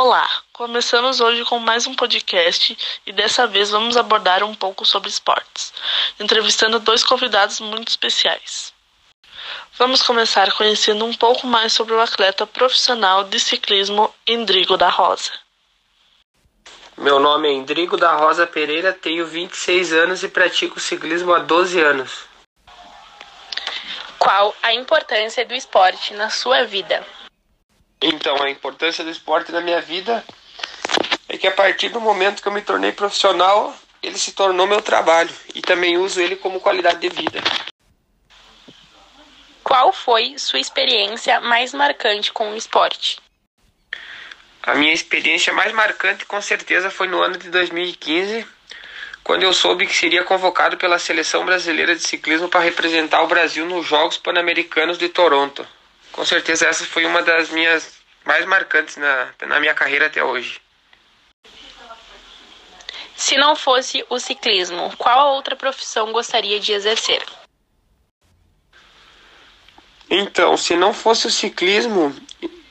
[0.00, 5.08] Olá, começamos hoje com mais um podcast e dessa vez vamos abordar um pouco sobre
[5.08, 5.72] esportes,
[6.20, 8.72] entrevistando dois convidados muito especiais.
[9.76, 15.32] Vamos começar conhecendo um pouco mais sobre o atleta profissional de ciclismo Indrigo da Rosa.
[16.96, 21.80] Meu nome é Indrigo da Rosa Pereira, tenho 26 anos e pratico ciclismo há 12
[21.80, 22.20] anos.
[24.16, 27.04] Qual a importância do esporte na sua vida?
[28.00, 30.24] Então, a importância do esporte na minha vida
[31.28, 34.80] é que a partir do momento que eu me tornei profissional, ele se tornou meu
[34.80, 37.42] trabalho e também uso ele como qualidade de vida.
[39.64, 43.20] Qual foi sua experiência mais marcante com o esporte?
[44.62, 48.46] A minha experiência mais marcante com certeza foi no ano de 2015,
[49.24, 53.66] quando eu soube que seria convocado pela seleção brasileira de ciclismo para representar o Brasil
[53.66, 55.66] nos Jogos Pan-Americanos de Toronto.
[56.18, 57.92] Com certeza essa foi uma das minhas
[58.24, 60.60] mais marcantes na, na minha carreira até hoje.
[63.14, 67.24] Se não fosse o ciclismo, qual outra profissão gostaria de exercer?
[70.10, 72.12] Então, se não fosse o ciclismo,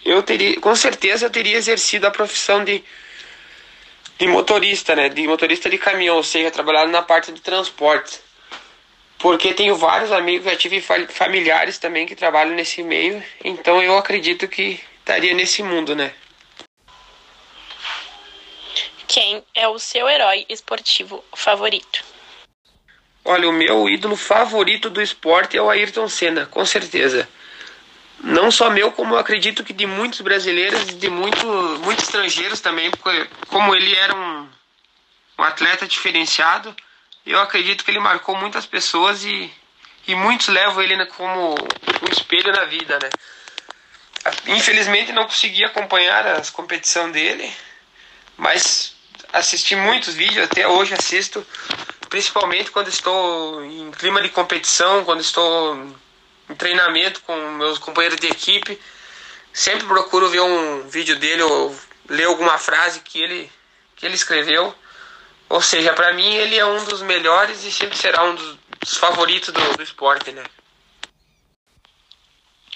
[0.04, 2.84] eu teria, com certeza eu teria exercido a profissão de,
[4.20, 5.08] de motorista, né?
[5.08, 8.20] De motorista de caminhão, ou seja, trabalhado na parte de transporte.
[9.20, 10.80] Porque tenho vários amigos, já tive
[11.10, 16.14] familiares também que trabalham nesse meio, então eu acredito que estaria nesse mundo, né?
[19.08, 22.04] Quem é o seu herói esportivo favorito?
[23.26, 27.28] Olha, o meu ídolo favorito do esporte é o Ayrton Senna, com certeza.
[28.20, 31.46] Não só meu, como eu acredito que de muitos brasileiros e de muito,
[31.84, 34.48] muitos estrangeiros também, porque como ele era um,
[35.40, 36.76] um atleta diferenciado,
[37.32, 39.52] eu acredito que ele marcou muitas pessoas e,
[40.08, 43.10] e muitos levam ele como um espelho na vida, né?
[44.48, 47.54] Infelizmente não consegui acompanhar as competição dele,
[48.38, 48.96] mas
[49.34, 51.46] assisti muitos vídeos, até hoje assisto,
[52.10, 55.76] principalmente quando estou em clima de competição, quando estou
[56.50, 58.80] em treinamento com meus companheiros de equipe.
[59.52, 61.76] Sempre procuro ver um vídeo dele ou
[62.08, 63.52] ler alguma frase que ele,
[63.96, 64.74] que ele escreveu
[65.50, 69.54] ou seja, para mim ele é um dos melhores e sempre será um dos favoritos
[69.54, 70.44] do, do esporte, né?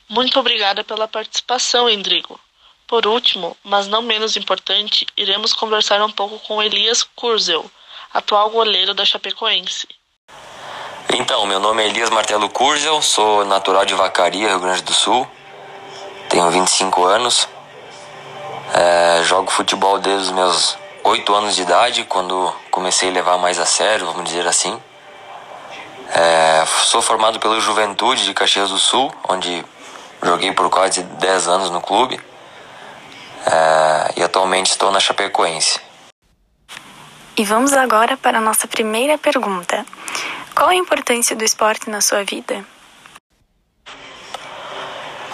[0.09, 2.39] Muito obrigada pela participação, Endrigo.
[2.87, 7.69] Por último, mas não menos importante, iremos conversar um pouco com Elias Kurzel,
[8.13, 9.87] atual goleiro da Chapecoense.
[11.13, 15.25] Então, meu nome é Elias Martelo Kurzel, sou natural de Vacaria, Rio Grande do Sul,
[16.29, 17.47] tenho 25 anos,
[18.73, 23.59] é, jogo futebol desde os meus oito anos de idade, quando comecei a levar mais
[23.59, 24.81] a sério, vamos dizer assim.
[26.13, 29.63] É, sou formado pelo Juventude de Caxias do Sul, onde
[30.23, 32.19] joguei por quase 10 anos no clube.
[33.45, 35.79] É, e atualmente estou na Chapecoense.
[37.37, 39.85] E vamos agora para a nossa primeira pergunta.
[40.55, 42.63] Qual a importância do esporte na sua vida?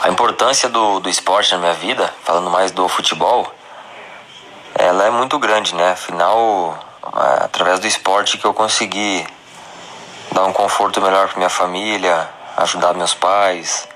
[0.02, 3.52] A importância do, do esporte na minha vida, falando mais do futebol,
[4.76, 5.92] ela é muito grande, né?
[5.92, 6.78] Afinal,
[7.18, 9.26] é, através do esporte que eu consegui
[10.32, 13.88] dar um conforto melhor para minha família, ajudar meus pais,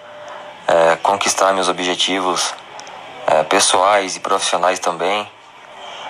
[0.68, 2.54] é, conquistar meus objetivos
[3.28, 5.30] é, pessoais e profissionais também.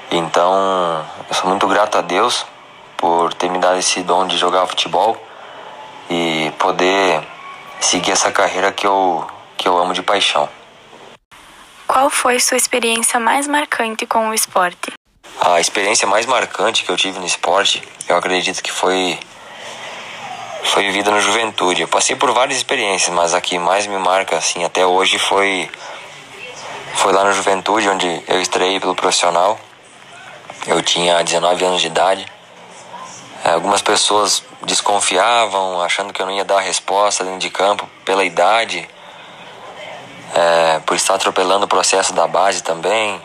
[0.09, 2.45] Então, eu sou muito grato a Deus
[2.97, 5.17] por ter me dado esse dom de jogar futebol
[6.09, 7.25] e poder
[7.79, 9.25] seguir essa carreira que eu,
[9.57, 10.47] que eu amo de paixão.
[11.87, 14.93] Qual foi sua experiência mais marcante com o esporte?
[15.43, 19.17] A experiência mais marcante que eu tive no esporte, eu acredito que foi
[20.63, 21.81] foi vivida na juventude.
[21.81, 25.67] Eu passei por várias experiências, mas a que mais me marca assim até hoje foi
[26.93, 29.59] foi lá na juventude onde eu estreiei pelo profissional.
[30.67, 32.23] Eu tinha 19 anos de idade.
[33.43, 37.89] É, algumas pessoas desconfiavam, achando que eu não ia dar a resposta dentro de campo
[38.05, 38.87] pela idade
[40.35, 43.19] é, por estar atropelando o processo da base também.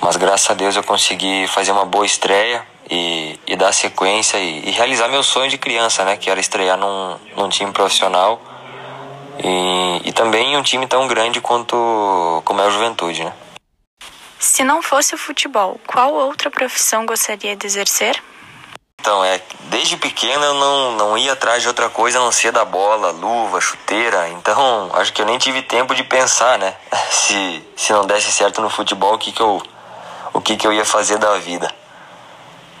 [0.00, 4.68] Mas graças a Deus eu consegui fazer uma boa estreia e, e dar sequência e,
[4.68, 6.16] e, realizar meu sonho de criança, né?
[6.16, 8.40] Que era estrear num, num time profissional
[9.42, 13.32] e, e também em um time tão grande quanto como é a Juventude, né?
[14.38, 18.22] Se não fosse o futebol, qual outra profissão gostaria de exercer?
[19.00, 22.52] Então, é, desde pequeno eu não, não ia atrás de outra coisa a não ser
[22.52, 24.28] da bola, luva, chuteira.
[24.30, 26.74] Então, acho que eu nem tive tempo de pensar, né?
[27.10, 29.62] Se, se não desse certo no futebol, o que, que, eu,
[30.38, 31.68] o que, que eu ia fazer da vida.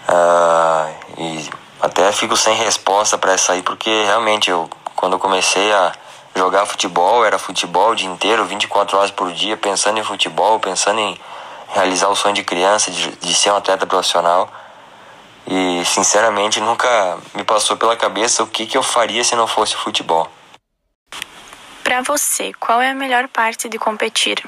[0.06, 0.88] Ah,
[1.18, 1.50] e
[1.80, 5.92] até fico sem resposta para essa aí, porque realmente eu, quando eu comecei a
[6.36, 11.00] jogar futebol, era futebol o dia inteiro, 24 horas por dia, pensando em futebol, pensando
[11.00, 11.18] em,
[11.70, 14.48] realizar o sonho de criança, de, de ser um atleta profissional.
[15.46, 19.74] E sinceramente nunca me passou pela cabeça o que, que eu faria se não fosse
[19.74, 20.30] futebol.
[21.82, 24.44] Para você, qual é a melhor parte de competir?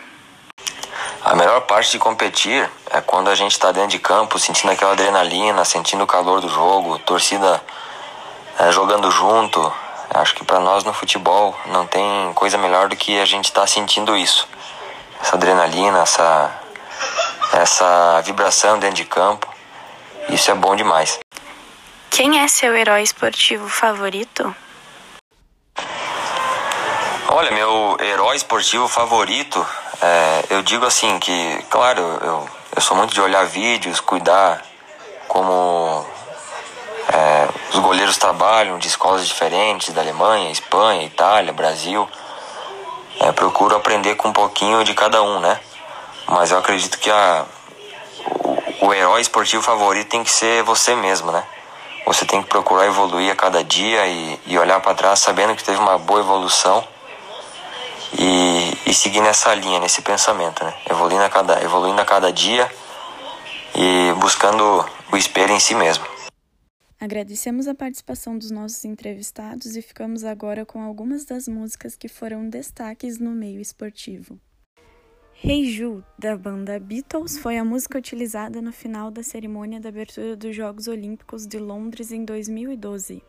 [1.22, 4.92] A melhor parte de competir é quando a gente está dentro de campo, sentindo aquela
[4.92, 7.62] adrenalina, sentindo o calor do jogo, torcida
[8.58, 9.72] é, jogando junto.
[10.14, 13.60] Acho que para nós no futebol não tem coisa melhor do que a gente estar
[13.60, 14.48] tá sentindo isso.
[15.20, 16.58] Essa adrenalina, essa,
[17.52, 19.46] essa vibração dentro de campo.
[20.30, 21.20] Isso é bom demais.
[22.08, 24.54] Quem é seu herói esportivo favorito?
[27.28, 29.64] Olha, meu herói esportivo favorito
[30.02, 34.62] é, eu digo assim que, claro, eu, eu sou muito de olhar vídeos, cuidar
[35.28, 36.06] como
[37.12, 42.08] é, os goleiros trabalham de escolas diferentes, da Alemanha, Espanha, Itália, Brasil.
[43.20, 45.60] É, procuro aprender com um pouquinho de cada um, né?
[46.26, 47.44] Mas eu acredito que a,
[48.24, 51.44] o, o herói esportivo favorito tem que ser você mesmo, né?
[52.06, 55.62] Você tem que procurar evoluir a cada dia e, e olhar para trás sabendo que
[55.62, 56.82] teve uma boa evolução
[58.18, 60.74] e, e seguir nessa linha, nesse pensamento, né?
[60.88, 62.70] Evoluindo a cada, evoluindo a cada dia
[63.74, 66.04] e buscando o espelho em si mesmo.
[67.00, 72.48] Agradecemos a participação dos nossos entrevistados e ficamos agora com algumas das músicas que foram
[72.48, 74.38] destaques no meio esportivo.
[75.42, 80.36] Hey Ju, da banda Beatles, foi a música utilizada no final da cerimônia da abertura
[80.36, 83.22] dos Jogos Olímpicos de Londres em 2012.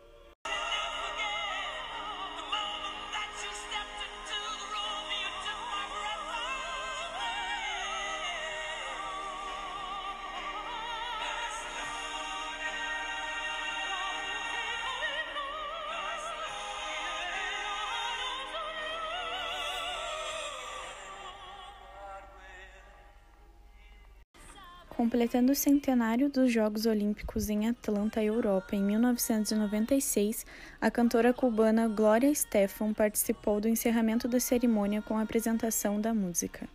[24.94, 30.44] Completando o centenário dos Jogos Olímpicos em Atlanta, Europa, em 1996,
[30.78, 36.68] a cantora cubana Gloria Estefan participou do encerramento da cerimônia com a apresentação da música.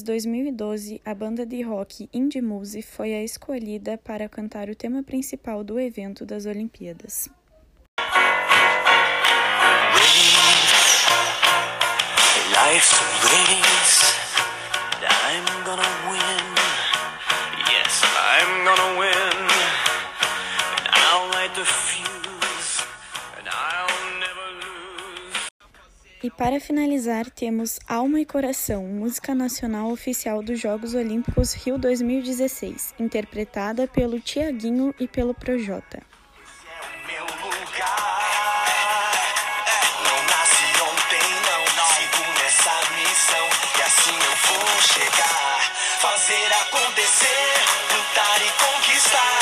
[0.00, 5.02] Londres, 2012, a banda de rock Indie Muse foi a escolhida para cantar o tema
[5.02, 7.28] principal do evento das Olimpíadas.
[26.40, 33.86] Para finalizar, temos Alma e Coração, música nacional oficial dos Jogos Olímpicos Rio 2016, interpretada
[33.86, 36.00] pelo Tiaguinho e pelo Projota.
[46.00, 47.52] fazer acontecer,
[47.92, 49.39] lutar e conquistar.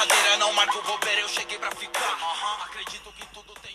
[0.00, 2.18] Brincadeira, não marco bobeira, eu cheguei pra ficar.
[2.64, 3.74] Acredito que tudo tem.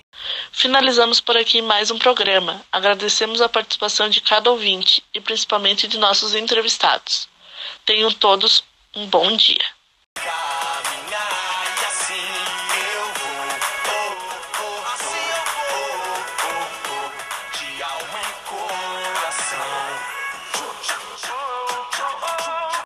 [0.51, 2.65] Finalizamos por aqui mais um programa.
[2.72, 7.29] Agradecemos a participação de cada ouvinte e principalmente de nossos entrevistados.
[7.86, 8.63] Tenham todos
[8.96, 9.63] um bom dia.